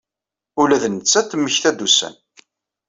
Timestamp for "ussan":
1.85-2.15